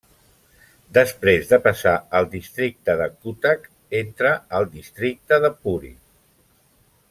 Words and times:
Després 0.97 1.51
de 1.51 1.59
passar 1.65 1.93
el 2.21 2.27
districte 2.31 2.95
de 3.03 3.09
Cuttack 3.27 3.71
entra 4.03 4.33
al 4.61 4.69
districte 4.75 5.41
de 5.45 5.57
Puri. 5.63 5.97